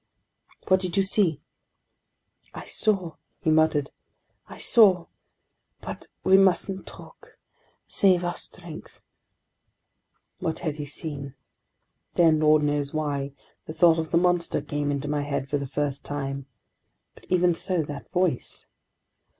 "What 0.67 0.79
did 0.79 0.97
you 0.97 1.03
see?" 1.03 1.41
"I 2.55 2.65
saw...," 2.65 3.17
he 3.43 3.51
muttered, 3.51 3.91
"I 4.47 4.57
saw... 4.57 5.05
but 5.79 6.07
we 6.23 6.39
mustn't 6.39 6.87
talk... 6.87 7.37
save 7.87 8.23
our 8.23 8.35
strength...!" 8.35 9.03
What 10.39 10.57
had 10.57 10.77
he 10.77 10.85
seen? 10.85 11.35
Then, 12.15 12.39
lord 12.39 12.63
knows 12.63 12.95
why, 12.95 13.33
the 13.67 13.73
thought 13.73 13.99
of 13.99 14.09
the 14.09 14.17
monster 14.17 14.59
came 14.59 14.89
into 14.89 15.07
my 15.07 15.21
head 15.21 15.47
for 15.47 15.59
the 15.59 15.67
first 15.67 16.03
time...! 16.03 16.47
But 17.13 17.27
even 17.29 17.53
so, 17.53 17.83
that 17.83 18.09
voice 18.09 18.65